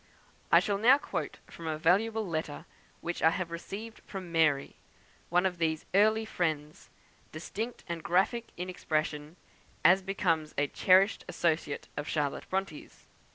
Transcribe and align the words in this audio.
I 0.51 0.59
shall 0.59 0.79
now 0.79 0.97
quote 0.97 1.37
from 1.45 1.67
a 1.67 1.77
valuable 1.77 2.27
letter 2.27 2.65
which 3.01 3.21
I 3.21 3.29
have 3.29 3.51
received 3.51 3.99
from 4.07 4.31
"Mary," 4.31 4.77
one 5.29 5.45
of 5.45 5.59
these 5.59 5.85
early 5.93 6.25
friends; 6.25 6.89
distinct 7.31 7.83
and 7.87 8.01
graphic 8.01 8.47
in 8.57 8.67
expression, 8.67 9.35
as 9.85 10.01
becomes 10.01 10.55
a 10.57 10.65
cherished 10.65 11.23
associate 11.27 11.87
of 11.97 12.07
Charlotte 12.07 12.49
Bronte's. 12.49 13.05